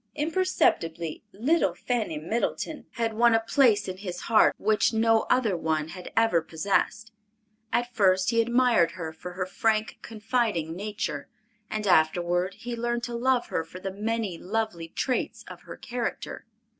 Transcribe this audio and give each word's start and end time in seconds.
Imperceptibly, 0.15 1.21
"Little 1.31 1.75
Fanny 1.75 2.17
Middleton" 2.17 2.87
had 2.93 3.13
won 3.13 3.35
a 3.35 3.39
place 3.39 3.87
in 3.87 3.97
his 3.97 4.21
heart 4.21 4.55
which 4.57 4.91
no 4.93 5.27
other 5.29 5.55
one 5.55 5.89
had 5.89 6.11
ever 6.17 6.41
possessed. 6.41 7.11
At 7.71 7.93
first 7.93 8.31
he 8.31 8.41
admired 8.41 8.93
her 8.93 9.13
for 9.13 9.33
her 9.33 9.45
frank, 9.45 9.99
confiding 10.01 10.75
nature, 10.75 11.27
and 11.69 11.85
afterward 11.85 12.55
he 12.55 12.75
learned 12.75 13.03
to 13.03 13.15
love 13.15 13.49
her 13.49 13.63
for 13.63 13.79
the 13.79 13.93
many 13.93 14.39
lovely 14.39 14.87
traits 14.87 15.45
of 15.47 15.61
her 15.69 15.77
character. 15.77 16.47